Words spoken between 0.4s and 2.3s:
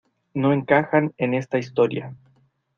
encajan en esta historia.